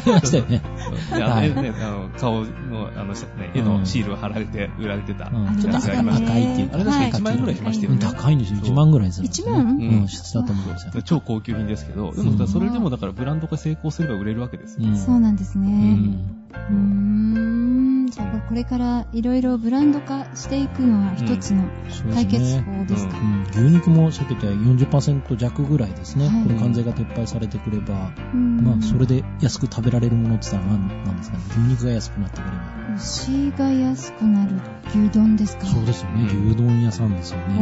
[0.04, 0.62] りましたよね。
[2.18, 5.30] 顔の、あの、ね絵のシールが貼られて売られてた。
[5.32, 6.74] うんちょっと赤いっていうか。
[6.76, 8.04] あれ確かはい1万円ぐらいしましたようんね。
[8.04, 8.58] 高いんですよ。
[8.62, 9.52] そう1万ぐらいするんですね。
[9.52, 11.02] 1万うん、したと思うんですよ。
[11.02, 14.88] 超高級品ですけど、でうんもそれでもだからブランドが成功すれば売れるわけですよ。
[14.88, 15.68] うんそうなんですうね。
[15.68, 16.74] んうー
[18.04, 18.10] ん。
[18.10, 21.64] じゃあ、これからいろいろブランド化していくのは一つの
[22.14, 22.60] 解決ね。
[22.62, 23.18] 法ですか？
[23.18, 26.28] うん牛肉もさっき言った40%弱ぐらいですね。
[26.28, 31.42] はいこれ関税が撤廃されてくれば、うんまあ、それで安く食べられるものって言ったら何なんですかね？
[31.50, 32.56] 牛肉が安くなってくれば。
[32.96, 34.52] 牛が安くなる
[34.88, 35.66] 牛丼ですか？
[35.66, 36.22] そうですよね。
[36.32, 37.58] うん牛丼屋さんですよおね。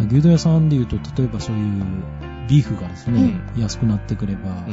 [0.00, 0.06] ー。
[0.08, 1.82] 牛丼屋さんで言うと、例えばそういう
[2.50, 4.50] ビーフがですね、安くなってくれば。
[4.50, 4.66] ま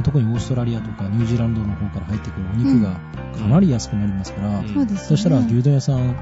[0.00, 2.98] あ特にオーストラリアとかニュージーランドの方から入ってくるお肉が
[3.38, 4.64] かなり安くなりますから。
[4.98, 6.16] そしたら牛丼屋さん、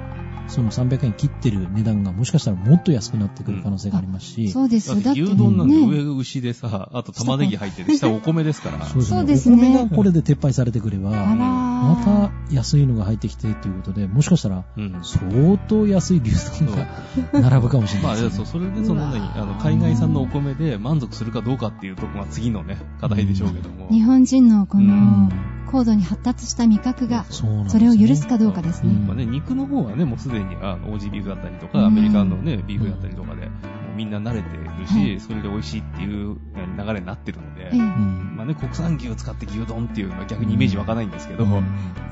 [0.48, 4.96] その300円切ってる値段がもしかしたらもっと安くなってくる可能性がありますし、そうですよ。
[4.96, 5.86] だってて牛丼なんてね。
[5.86, 8.86] 上が牛でさ、あと玉ねぎ入ってて、下お米ですから。
[8.86, 9.56] そうですね。
[9.56, 12.04] お米がこれで撤廃されてくれば、まー。
[12.04, 15.00] た安いのが入ってきてということで、もしかしたらうん。
[15.02, 16.86] 相当安い牛丼が
[17.32, 18.50] 並ぶかもしれまあ、ないです、そう、ね。
[18.50, 23.88] それでその何、あの、海外産のお米で満足するかどうかっていうとこが次のね、課題でしょうけども。
[23.90, 25.32] 日本人のこうのん
[25.70, 27.46] 高度に発達した味覚が、そ
[27.78, 28.92] れを許すかどうかですね。
[28.92, 33.52] うんまあね、肉の方はね、もうすでに、あの、オージービーフだったりとか、うんアメリカのね、ビーフだったりとかで、も
[33.92, 36.36] うみんな慣れてるし、はいそれで美味しいっていう
[36.78, 41.50] 流れになってるので、まあね、国産牛を使って牛丼っていうのは逆にイメージ湧かないんですけど、うん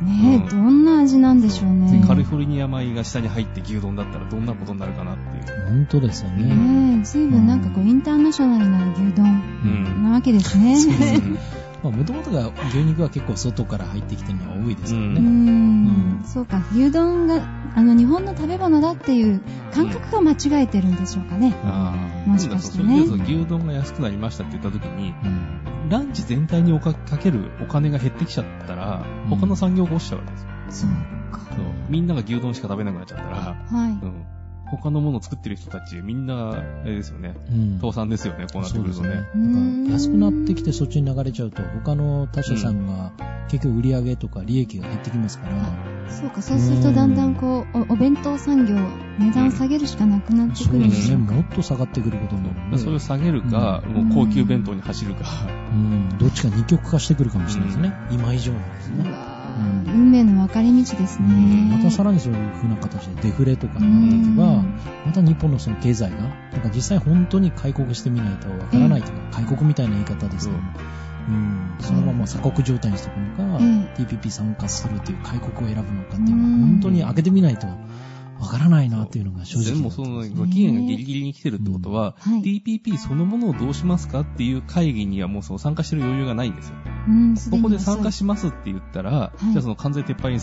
[0.02, 2.04] ねどんな味なんでしょうね。
[2.06, 5.66] カリフォルニア米が下に入って牛丼だったらどんなことになるかなっていう。
[5.68, 6.44] 本当ですよね。
[6.54, 9.26] ねえ、ずいぶんなんかこう、インターナショナルな牛丼
[9.64, 10.04] うん。
[10.04, 10.76] なわけですね。
[11.90, 15.20] まあ、もともとが牛肉は結構外から入ってきてるのが多いですからうーね。
[15.20, 17.40] ん、そうか、牛丼が、
[17.74, 19.40] あの、日本の食べ物だっていう
[19.72, 21.54] 感覚が間違えてるんでしょうかね。
[21.64, 21.94] あ
[22.26, 22.28] あ。
[22.28, 30.48] もしかしてねそうだそう牛丼が安くなりましたって言った時に、うんランチ全体におかかけるお金が減ってきちゃったら、うん他の産業が落ちちゃうわけですよ。
[30.70, 31.38] そうか。
[31.54, 33.54] そうみんなが牛丼しか食べなくなっちゃったら、は
[33.88, 33.90] い。
[33.92, 34.26] うん、
[34.70, 37.34] 他のものを作ってる人たち、みんな、あれですよね。
[37.50, 39.26] うん倒産ですよね、こうなってくるとね。
[39.34, 39.92] ね。
[39.92, 43.12] 安くなってきてそっちに流れちゃうと、他の他社さんが
[43.48, 45.56] 結局売り上げとか利益が減ってきますから、
[46.10, 48.74] そうか、そうするとだんだんこう、おお弁当産業、
[49.18, 51.32] 値段を下げるしかなくなってくるんですしょうか。
[51.32, 55.24] もっと下がってくることになるそれを下げるか、うんもう高級弁当に走るか。
[55.72, 57.92] うん、どっちか二極化してくるかもしれないですね。
[58.10, 59.25] 今以上なんですね。
[59.58, 61.76] 運命の分かれ道ですね。
[61.76, 70.70] またさらにそういう風な形でデフレとかうになっていけば、んまた日本のその経済が、なんか実際本当に開国してみないとわからないというか、開国みたいな言い方ですけども、
[71.28, 73.64] うん、そのまま鎖国状態にしていくのか、
[73.96, 76.60] え TPP 参加するという開国を選ぶのかっていうのは、うん。
[76.60, 77.66] 本当に開けてみないと
[78.40, 82.42] わからないなっていうのが正直でもその、ね期限がギリギリに来てるってことは、はい。
[82.42, 86.76] TPP そのものをどうしますかっていう会議にはもうその参加してる余裕がないんですよ。
[87.08, 89.52] うん、すここで参加しますって言ったら、い。
[89.52, 90.40] じゃあその関税撤廃に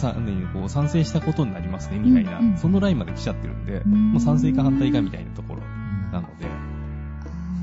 [0.47, 2.57] こう賛成したことになりますね、みたいな、うんうん。
[2.57, 4.11] そのラインまで来ちゃってるんで、うん。
[4.11, 6.45] もう賛成か反対かみたいなところうんなので、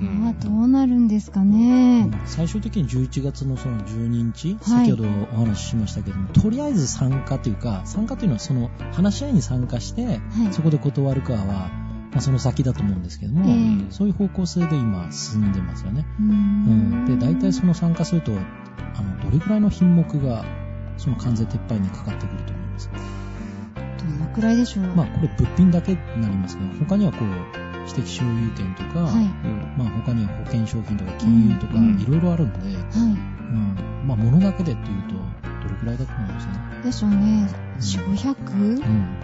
[0.01, 2.11] あーどうなるんですかね。
[2.25, 10.21] 最終的に11月のその12日、はい先ほどお話ししましたけども、とりあえず参加というか、参加というのはその話し合いに参加して、はい。
[10.53, 16.07] そこで断るかは、まあ、その先だと思うんですけども、ええそういう方向性で今進んでますよね。
[16.19, 20.45] うん、んで、大体その参加すると、あの、どれくらいの品目が、
[20.97, 22.91] その関税撤廃にかかってくると思います。
[23.99, 24.85] どのくらいでしょう。
[24.95, 29.25] まあ、これ物品だけになりますけど、他にはこう、知的所有権とか、はい。
[29.25, 32.75] うんまあ、他には保険商品とか金融とか、うんいろいろあるんで、はい。
[32.75, 32.99] う
[33.53, 36.47] ん、まあ、物だけでっていうと、どれくらいだと思います？
[36.47, 36.53] ね。
[36.85, 37.49] でしょうね。
[37.81, 38.53] 4、500?
[38.53, 38.81] うん、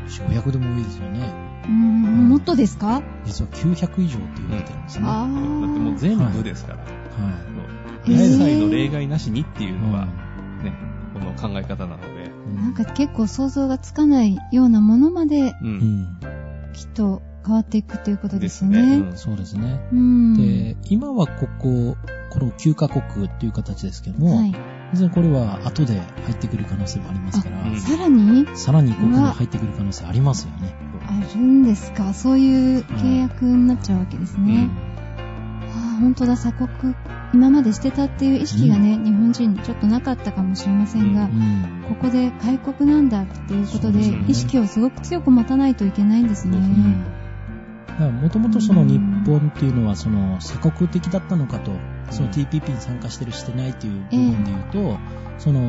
[0.06, 1.20] 4、500でも多いですよね。
[1.64, 3.02] うーん、もっとですか？
[3.24, 5.06] 実は900以上って言われてるんですね。
[5.06, 5.78] はあだってー。
[5.80, 6.82] もう全部ですから。
[6.82, 6.86] い。
[8.06, 10.08] そうへー一切の例外なしにっていうのが、
[10.60, 10.72] うんね、
[11.14, 15.64] この考え方なので、なんか結構想像がつかないようなものまでう。
[15.64, 16.18] うんん、
[16.72, 19.00] きっと変わっていくということですよね。
[19.00, 19.80] ねそうですね。
[19.92, 20.36] うん。
[20.36, 21.96] で、今はここ、
[22.30, 24.52] この9カ国っていう形ですけども、はい。
[24.92, 28.46] 全然これは後で入ってくる可能性もありますから、うんさらに？
[28.54, 30.74] さらにここに入ってくる可能性ありますよね。
[31.08, 32.14] あるんですか？
[32.14, 34.54] そういう契約になっちゃうわけですね。
[34.54, 34.96] うん
[35.66, 36.94] は本当だ、鎖国、
[37.34, 46.58] 今までしてたっていう意識がね、日本人にちょっとなかったかもしれませんが、うんここで開国なんだっていうことで意識をすごく強く持たないといけないんですね。
[47.98, 51.72] もともとその日本っていうのはその鎖国的だったのかと、
[52.10, 54.98] その TPP に参加してるしてないっていう部分で言うと、
[55.38, 55.60] その、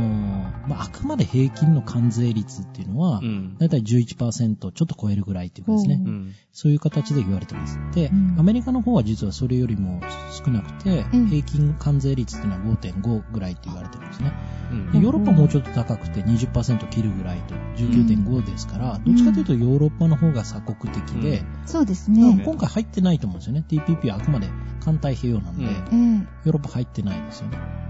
[0.68, 3.58] まあ、あくまで平均の関税率っていうのはう、ん。
[3.58, 6.08] だいたい11%ちょっと超えるぐらいっていうかですねう。
[6.08, 6.34] うん。
[6.54, 7.80] そういう形で言われてます。
[7.94, 10.02] で、うんアメリカの方は実はそれよりも
[10.32, 14.32] 少なくて、うん平均関税率っていうのは5.5ぐらいって言われてるんですね。
[14.72, 22.42] うんでヨーロッパはもうちょっと高くて20%切るぐらいと19.5ですから、どっちかというとヨーロッパの方が鎖国的で、そうですね。
[22.44, 23.64] 今回入ってないと思うんですよね。
[23.68, 24.48] TPP はあくまで
[24.84, 27.87] 環太平洋なんで、うんえヨーロッパ入ってないですよね。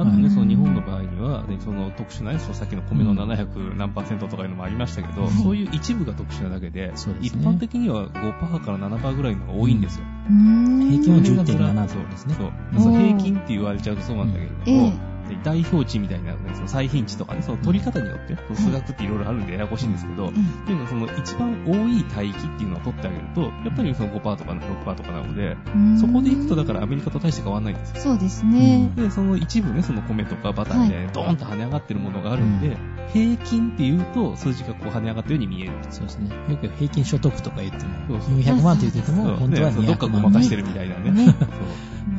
[0.00, 0.30] あとね、うん。
[0.30, 6.94] その日本の場合には、ね、その特殊なね、そのさっきの米の700何パーセントとかいうのもありましたけど、はいそういう一部が特殊なだけで、ね。
[7.20, 10.04] 一般的には5%から7%ぐらいのが多いんですよ。
[10.28, 12.34] 平均は10.7そうとですね。
[12.34, 12.52] そう。
[12.74, 20.32] うんそう平均って言われちゃうとそうなんだけれどえも、で代表値みたいな、ね、その最頻値とかね、その取り方によって、数学っていろいろあるんでややこしいんですけど、えっ
[20.66, 25.98] ていうのはその一番多い帯域っていうのを取ってあげると、やっぱりその5%とか6%とかなので、うん。
[25.98, 28.02] そこでいくとだからアメリカと大して変わらないんですよ。
[28.02, 28.90] そうですね。
[28.96, 31.06] で、その一部ね、その米とかバターみたい。
[31.06, 32.76] なドーンと跳ね上がってるものがあるんで、
[33.12, 35.72] 平均っていうと数字がこう跳ね上がったように見える。
[35.90, 36.30] そうですね。
[36.48, 40.38] よく平均所得とか言っても、そうそう400万って言ってても、本当はねそうどっか200ごま万ね。
[40.38, 41.10] かしてるみたいなね。
[41.10, 41.36] ねそう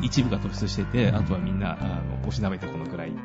[0.02, 3.10] 一部が突出してて、あとはみんな、あの、おしなべてこのくらい。
[3.10, 3.16] うん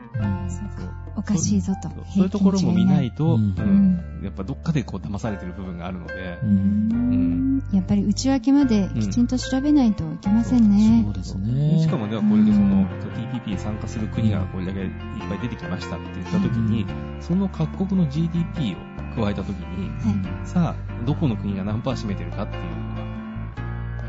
[1.15, 1.89] おかしいぞと。
[1.89, 11.13] そうそういうところも見ないと、うんうんやっぱどっかでこう騙されてる部分があるのでう、うんんやっぱり内訳まできちんと調べないといけませんねそう。
[11.13, 11.82] ですね。
[11.82, 14.89] しかもね、これでそのうん TPP に参加する国がこれだけいっ
[15.28, 16.86] ぱい出てきましたって言った時に、
[17.19, 23.02] その各国の GDP を加えた時に、はいさあ、どこの国が何パー占めてるかっていうのが、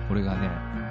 [0.09, 0.49] これがね、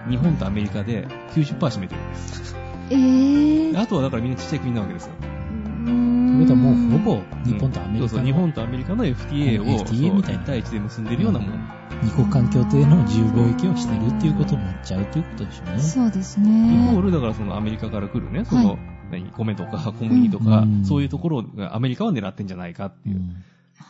[0.10, 2.56] 日本とアメリカで90%占めてるんです。
[2.90, 3.80] えー。
[3.80, 5.14] あとはだからみんなちっちゃい国なわけですよ。
[5.16, 11.72] とということはもうほぼ日本とアメリカのそうそう、日本とアメリカの FTA を、FTA みたいな1対1で結んでるようなもん。
[12.04, 15.82] 二国間協定の自由貿易をしてるっていうことになっちゃうということでしょうね。
[15.82, 16.52] そうですイコー
[16.96, 17.02] ね。
[17.04, 20.86] ル、だからそのアメリカから来るね、その、はい何、米とか小麦とか、うん。
[20.86, 23.18] そういうところがアメリカは狙ってんじゃないかっていう。
[23.18, 23.36] うん。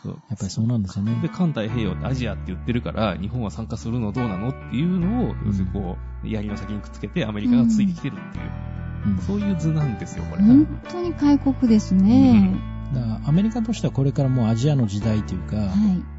[0.02, 0.12] そう。
[0.28, 1.18] やっぱりそうなんですよね。
[1.22, 9.18] で、環太平洋ってアジアって言ってるから、日本は参加するのどうなのっていうのを、要するにこう、槍の先にくっつけてアメリカがついてきてるっていう、うん。
[9.18, 10.42] そういう図なんですよ、これ。
[10.42, 12.71] 本当に開国ですね。
[12.92, 15.68] だからアメリカとしてはこれからもうアジアの時代というか、はい。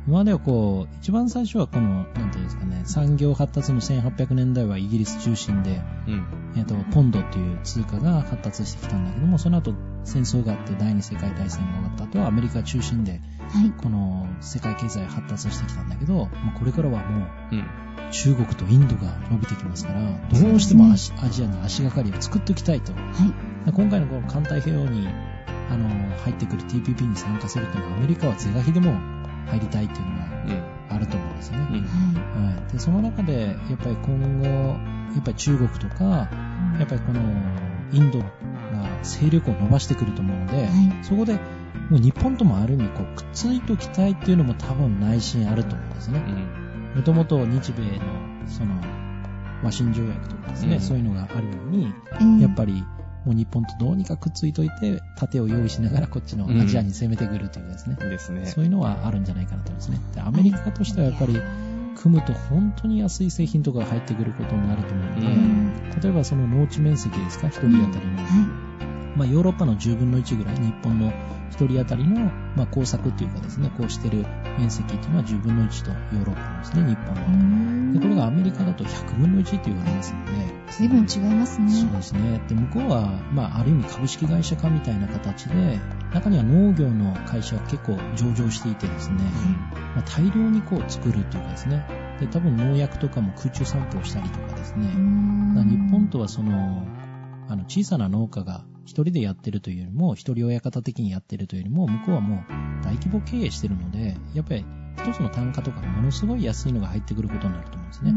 [0.08, 6.26] 今まではこう、一番最初はこの、なんていうんですかね、産業発達の1800年代はイギリス中心で、うん。
[6.58, 13.72] えっと、ポンドっていう通貨が発達してきたんだけども、その後戦争があって第二次世界大戦が終わった後はアメリカ中心で、はい。
[13.72, 17.66] この世界経済発達してきたんだけど、まあこれからはもううん。
[18.12, 22.94] 中国とインドが伸びてきますから、どうしてもアジアジアに足がかりを作っておきたいと。
[22.94, 23.00] は
[23.66, 23.72] い。
[23.72, 25.08] 今回のこの環太平洋に
[25.70, 28.94] あの入ってくる TPP に参加するというのはアメリカは是が非でも
[29.48, 30.74] 入りたいっていうのがうん。
[30.90, 31.68] あると思うんですよね。
[31.72, 32.44] うん。
[32.44, 36.30] ははい、でその中で、やっぱり今後、やっぱり中国とか、や
[36.84, 37.22] っぱりこの
[37.92, 38.26] インドが
[39.04, 40.70] 勢力を伸ばしてくると思うので、はい
[41.04, 41.34] そこで
[41.90, 46.20] もう日本ともある意味こうくっついておきたいっていうのも多分内心あると思うんですね。
[46.20, 46.98] うん。
[46.98, 48.76] もともと日米のその
[49.64, 52.84] 和親条約とかですね、うんそういうのがあるように、やっぱり
[53.26, 58.46] もう日本とどうにかくっついといて、盾を用意しながらこっちのアジアに攻めてくるというですね、ですね。
[58.46, 60.00] そういうのはあるんじゃないかなと思いますね。
[60.14, 61.40] でアメリカとしてはやっぱり
[61.96, 68.24] 組むと本当に安い製品とかが入ってくることになると思うので、うん例えばその農地面積ですか、一人当たりの。
[68.24, 71.14] はまあヨーロッパの10分の1ぐらい、日本の
[71.50, 74.26] 一人当たりの、まあ工作っていうかですね、こうしてる
[74.58, 77.30] 面積っていうのは10分の1とヨーロッパですね、日本は。
[77.30, 77.94] ん。
[77.94, 80.32] で、これがアメリカだと100分の1って言われますので、
[80.72, 81.72] 随分違いますね。
[81.72, 82.42] そうですね。
[82.48, 85.80] で、向こうは、まあ、ある意味株式会社化みたいな形で、
[86.14, 89.18] 中には農業の会社が結構上場していてですね、
[89.96, 91.86] まあ、大量にこう作るというかですね、
[92.20, 96.86] で、多分農薬とかも空中散布をしたりとかですね、日本とはその、
[97.48, 102.40] あの、小さな農家が一人でやってるというよりも、一人親方的にやってるというよりも、向こうはもう
[102.84, 104.66] 大規模経営してるので、やっぱり
[104.98, 108.14] 一つの単価とかものすごい安いのが入ってくることになると思うんですね。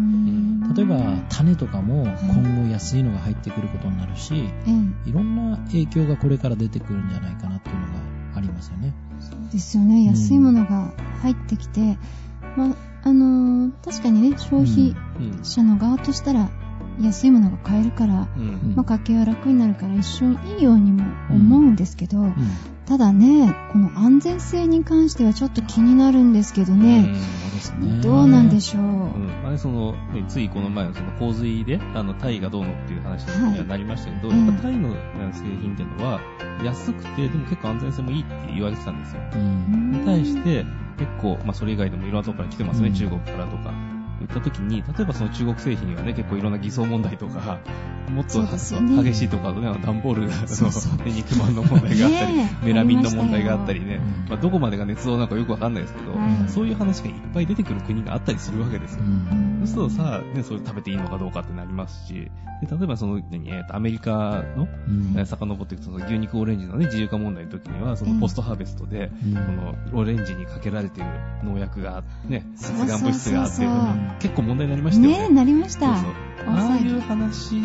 [0.77, 4.71] 例えば、種とかも今後安いのが入ってくることになるし、え
[5.07, 7.93] えいろんな影響がこれから出てくるんじゃないかなっていうのが
[8.37, 8.93] ありますよね。
[9.21, 10.05] そうですよね。
[10.05, 11.97] 安いものが入ってきて、
[12.57, 15.45] まあ、あのー確かにね、消費うん。
[15.45, 16.51] 者の側としたら、
[17.01, 18.75] 安いものが買えるから、うん。
[18.77, 22.35] まあ、家計は楽になるから一瞬いいようにも思うんですけど、うん
[22.87, 28.01] ただね、この安全性に関してはちょっと気になるんですけどうんね、そうですね。
[28.01, 29.59] どうなんでしょう。
[29.59, 34.95] その、ね、ついこの前のその洪水で、あの、タイがどうのっていう話にはなりましたけど、はいタイの
[35.33, 36.21] 製品っていうのは、
[36.65, 39.23] 安くて、でも結構安全性もいいって言われてたんですよ。
[39.35, 39.91] うん。
[39.91, 40.65] に対して、
[40.97, 43.73] 結構、まあ、それ以外でもいろんなところから来てますね、うん中国からとか。
[44.21, 47.59] 言った時に、例えばその中国製品はね、結構いろんな偽装問題とか、
[48.11, 53.99] もっと激しいとか、ね、段ボールの肉まんの問題があったり、メラミンの問題があったりね。
[54.29, 56.49] ままあ、どこまでが捏造なのかよくわかんないですけど、はい。
[56.49, 59.05] そういう話がいっぱい出てくる国があったりするわけですよ。
[59.05, 59.63] うん。
[59.67, 62.31] そうするとさ、ね、それ食べていいのかどうかってなりますし、で
[62.71, 65.15] 例えばその、何えーとアメリカの、うん。
[65.17, 69.35] えー遡っていくと、その牛肉オレンジのね、自由化問題の時には、そのポストハーベストで、うん。
[69.35, 69.41] こ
[69.93, 71.11] のオレンジにかけられている
[71.45, 73.65] 農薬が、ね、発がん物質があって
[74.21, 75.19] 結構問題になりましたよね。
[75.19, 75.97] ねえ、なりました。
[75.97, 77.57] そうそうああいう話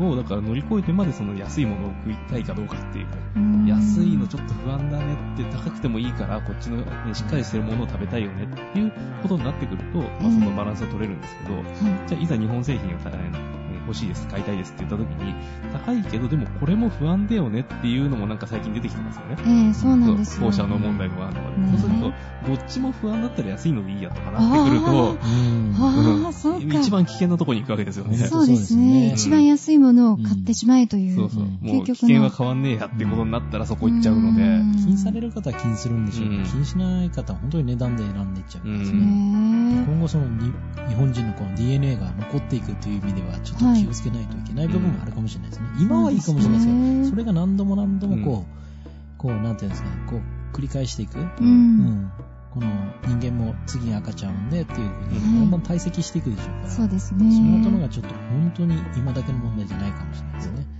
[0.00, 3.06] を、だから乗り越えてまでその安いものを食いたいかどうかっていう。
[3.36, 11.64] うん安いのちょっと不安だねって、高くてもいいから、こっちの、ね、しっかりしてるものを食べたいよねっていうことになってくると、まあ、そのバランスが取れるんですけど、はい
[12.08, 12.98] じゃあいざ日本製品を、ね、
[13.88, 15.34] 欲しいです、買いたいですって言った時に、
[15.72, 19.36] 高いけど、でもこれも不安だよねっていうのもなんか最近出てきてますよね。
[19.46, 20.46] ええそうなんですよ。
[20.46, 21.78] 放射能問題もあるのねで。
[21.78, 22.12] そうすると、
[22.48, 26.78] どっちも不安だったら安いのでいいやとかなってくると、うんああ、そうか。
[26.78, 28.16] 一番危険なところに行くわけですよね。
[28.18, 29.12] そうですね。
[29.14, 31.16] 一番安いものを買ってしまえという。
[31.16, 31.42] そうそう。
[31.44, 34.42] うんもう危険は変わんねえやってことになったらそこ行っちゃうので。
[34.42, 38.98] うん気にされる方は気にするんでしょうけど、うん気にしない方は本当に値段で選んでいっちゃうんですね。
[39.00, 40.52] ね今後そのに
[40.88, 45.68] 日本人のこの DNA が残っていくという意味ではちょっと気をつけないといけない部分もあるかもしれないですね。
[45.80, 51.18] 今はいいかもしれないですけど、ねそれが何度も何度もこう、こう、なんていうんですかね、こう、繰り返していく。
[51.18, 51.22] え。
[51.22, 51.26] う。
[51.40, 52.12] うんん
[52.50, 52.66] この
[53.04, 57.30] 人間も次に赤ちゃん産んでっていうふうに、はいだんだん堆積していくでしょうから、そうですね。
[57.30, 60.77] その後のがちょっと本当に今だけの問題じゃないかもしれないですね。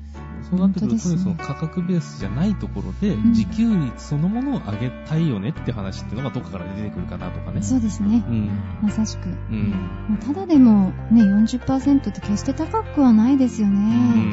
[0.49, 7.63] そうなってくると、ねその価格ベースじゃないところで、ん自給率そのものを上げたいよねって話っていうのがどっかから出てくるかなとかね。
[7.63, 8.31] そうですねう。
[8.33, 8.51] ん。
[8.83, 9.29] まさしく。
[9.29, 9.71] うん。
[10.09, 13.77] まあただでもね、40%って決して高くはないですようね。
[13.77, 14.33] ん。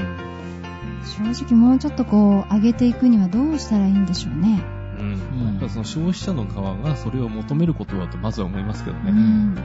[1.34, 4.75] 正直もうちょっとこう、上げていくにはどうしたらいいんでしょうね。
[5.00, 5.40] うん。
[5.40, 9.12] うんやっぱその消費者の側がそれを求めることだとまずは思いますけどね。
[9.12, 9.18] うん。
[9.18, 9.56] うん。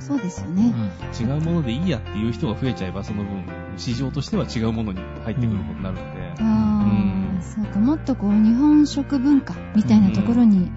[0.00, 0.72] そうですよね。
[0.74, 3.44] うん違うものでいいやっていう人が増えちゃえば、その分、
[3.76, 6.34] 市場としては違うものに入ってくることになるので。
[6.40, 7.78] あうんあ、そうか。
[7.78, 10.70] もっとこう、日本食文化みたいなところに、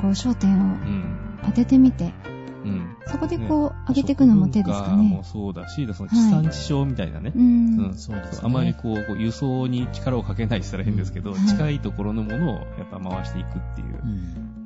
[0.00, 1.18] こう、焦点をうん。
[1.44, 2.12] 当ててみて、
[2.64, 2.96] うん。
[3.06, 5.24] そこでこう、上げていくのも手ですか食文化もね。
[5.24, 7.32] そうだし、その地産地消みたいなね。
[7.34, 7.94] ううんん。
[7.94, 8.40] そうですね。
[8.44, 14.00] あまりこう、こう輸送に力をかけないって言ったら変ですけど、うん近いところのものをやっぱ回していくっていう。
[14.02, 14.10] うん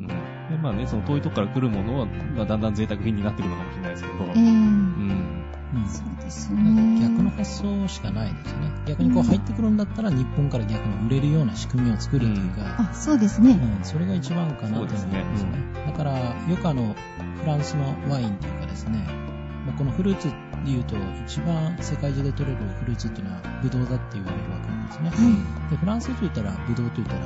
[0.00, 0.06] うん。
[0.08, 0.14] で
[0.60, 4.24] まあね、その遠いところから来るものは、まあだんだん贅沢品になってくるのかもしれないですけど。
[4.24, 5.42] ええうん。
[5.74, 7.00] うんそうですね。
[7.00, 8.70] 逆の発想しかないですよね。
[8.86, 13.52] 逆にこう入ってくるんだったら日本から逆に売れるような仕組みを作るというか、あ、そうですね。
[13.52, 15.24] うん、それが一番かなと思いますね。
[15.36, 15.50] すね
[15.86, 16.94] だから、よくあの、
[17.42, 18.98] フランスのワインというかですね、
[19.66, 20.34] まあこのフルーツで
[20.66, 25.10] 言うと、一番世界中で取れるフルーツっていうのはブドウだって言われるわけなんですね。
[25.10, 27.20] はで、フランスと言ったら、ブドウと言ったら、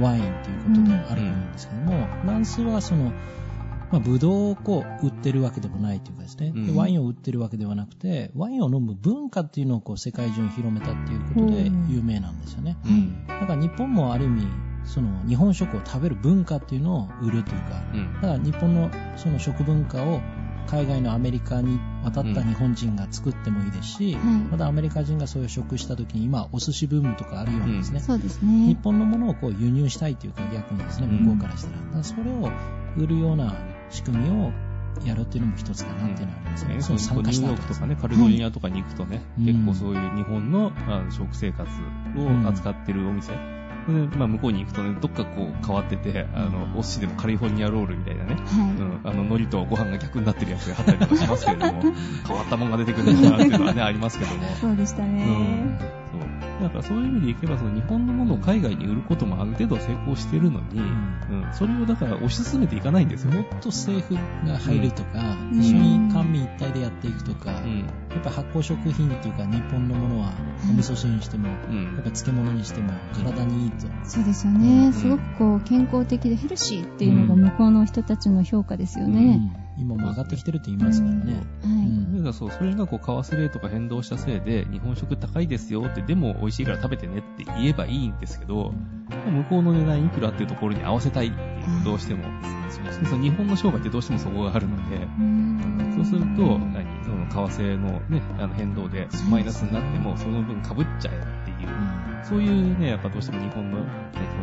[0.00, 3.12] ワインということであると思うんですけども、フランスはその、
[3.92, 12.76] まあ、ブドウをこう売ってるわけでもないというかですね、でうんワインを売ってるわけではなくて、ワインを飲む文化っていうのをこう世界中に広めたっていうことでうん有名なんですよね。
[12.86, 13.26] うん。
[13.26, 14.46] だから日本もある意味、
[14.84, 18.14] その日本食を食べる文化っていうのを売るというか、うん。
[18.14, 20.20] だから日本のその食文化を
[20.66, 28.78] 海外のアメリカに渡った日本人が作ってもいいですし、はいまたアメリカ人がそういう食した時に今お寿司ブームとかあるようにですね、そうです日ね。
[28.82, 31.76] 本のものをこう輸入したいというか逆にですね、うん向こうからしたら。
[31.78, 32.50] だからそれを
[32.96, 33.54] 売るような
[33.90, 34.52] 仕組みを
[35.04, 36.74] やるっていうのも一つかなっていうのはありますね。
[36.76, 40.72] ね、そそうニューの参加した後ヨークとかね、カリフォルニアとかに行くとね、うん結構そういう日本の
[41.10, 41.68] 食生活
[42.16, 43.32] を扱ってるお店。
[43.32, 43.38] で
[43.92, 51.82] まあ、向こうに行くとね、どっかこう変わってて、あの、お寿司でもカリフォルニアロールみたいなね、うはん、あの、海苔とご飯が逆になってるやつがあったりとかしますけれども、
[52.26, 54.42] 変わったもんが出てくるんだなっていうのはね、ありますけども。
[54.44, 54.46] い。
[54.60, 55.78] そうでしたうんね。
[55.80, 56.03] そう。
[56.64, 63.38] だからそういう意味でいけば、その日本のものを海外に売ることもある程度成功してるのに、うん、それをだから推し進めていかないんですよね。
[63.38, 64.14] もっと政府
[64.48, 67.80] が入るとか、うん一緒に官民一体でやっていくとか、うん。
[67.80, 67.84] や
[68.18, 70.32] っぱ発酵食品っていうか日本のものは
[70.70, 72.02] お味噌汁にしても、やうんっぱ。
[72.04, 73.86] 漬物にしても体にいいと。
[74.04, 74.92] そうですようんね。
[74.92, 79.63] すごくこう、健康的でヘルシーっていうのが向こうの人たちの評価ですよね。
[79.78, 81.32] うん今も上がってきてるって言いますからね。
[81.32, 81.42] はい。
[81.64, 82.16] うん。
[82.16, 88.72] だからそう、それがこう、為替レートが変動したせいで、日本食高いですよって、でも美味しいから食べてねって言えばいいんですけど、
[89.26, 91.42] 向こうの値段いくらっていうところに合わせたいってい
[91.80, 92.22] う、どうしても。
[93.00, 95.92] でその日本の商売ってどうしてもそこがあるので、うん。
[95.96, 102.24] そうすると、何その為替のね、あの変動でマイナスになっても、その分被っちゃえっていいう、うん。
[102.24, 103.86] そういうね、やっぱどうしても日本の、ね、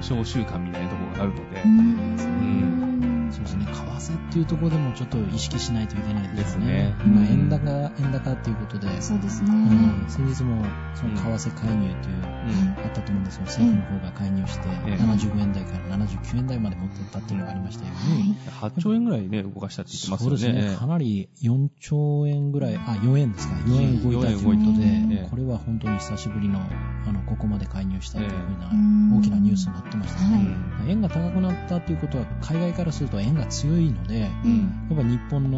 [0.01, 2.90] その小習慣みたいなところがあるので、うん
[3.47, 6.95] そうですね、為替っていうところでもちょっと意識しないといけないですよね。
[6.95, 9.49] ですね今、うん円高、円高っていうことで、そうですね。
[9.49, 10.65] うん先日も
[10.95, 13.43] その為替介入という、うんあったと思うんですよ。
[13.45, 20.37] 政府の方が介入して、ええ75円台から79円台まで持ってったっていうのがありましたように、8兆円ぐらいね、動かしたって言ってますよね。
[20.37, 20.75] そうですね。
[20.77, 23.55] かなり4兆円ぐらい、あ、4円ですか。
[23.55, 28.75] 4円動いたということ4円動いで、これは本当に久しぶりの、あの、ここまで介入したというふうなえ
[29.15, 30.35] え大きなニュースになってましたね。
[30.35, 34.87] うん円が高くなったということは、海外からすると円が強いので、うん。
[34.89, 35.57] やっぱ日本の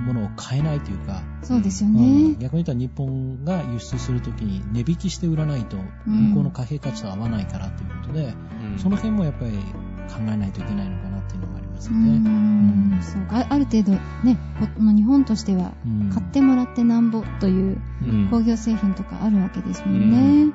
[0.00, 2.30] ものを買えないというか、そうですようん。
[2.32, 2.36] ね。
[2.40, 6.30] 逆に言ったら日本が輸出するときに値引きして売らないと、うん。
[6.30, 8.34] 向こうの貨幣価値と合わないからということで、
[8.72, 8.78] うん。
[8.78, 12.18] その辺もやっぱり考えないといけないのかなっていうのがありますうよね。
[12.18, 13.00] ん。
[13.02, 13.22] そう。
[13.22, 14.38] かあある程度ね、
[14.76, 16.10] この日本としてはうん。
[16.10, 18.28] 買ってもらってなんぼといううん。
[18.28, 20.52] 工業製品とかあるわけですもんね。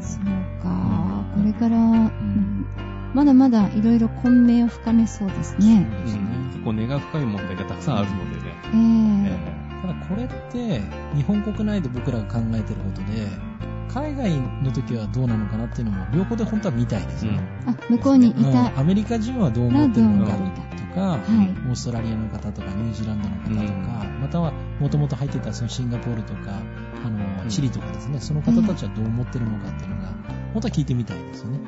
[0.00, 2.63] そうか、これから、うん
[3.14, 5.88] まだまだいろいろ混迷を深めそうですね。
[5.90, 6.20] そうですね。
[6.52, 8.54] 結構根が深い問題がたくさんあるのでね。
[8.74, 9.86] ええ。
[9.86, 10.82] ただこれって
[11.14, 13.28] 日本国内で僕らが考えてることで
[13.88, 14.30] 海外
[14.62, 18.52] の時はどうなのかなっていうのも両方で本当は見たいですよね、あ、向こうにいうん。
[18.52, 18.80] た。
[18.80, 20.38] アメリカ人はどう思ってるのかと
[20.94, 21.20] か、はい。
[21.68, 26.62] オーストラリアの方とかニュージーランドの方とか、またはもともと入ってたそのシンガポールとか
[27.04, 27.48] あのうん。
[27.48, 30.08] チリとかですね、その方たちはどう思ってるのかっていうのが
[30.54, 31.60] 本当は聞いてみたいですよね。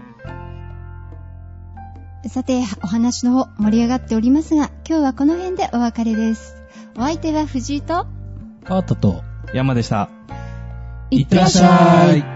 [2.28, 6.56] さて、お話の方盛り上がっておりますが、今日はこの辺でお別れです。
[6.96, 8.06] お相手は藤井と、
[8.64, 9.22] パートと
[9.52, 10.08] 山でした。
[11.10, 12.35] いってらっしゃい